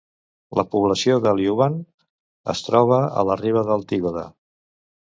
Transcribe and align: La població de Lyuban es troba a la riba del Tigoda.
La 0.59 0.63
població 0.75 1.17
de 1.25 1.35
Lyuban 1.41 1.77
es 2.55 2.65
troba 2.71 3.01
a 3.23 3.29
la 3.33 3.39
riba 3.45 3.67
del 3.71 3.87
Tigoda. 3.95 4.27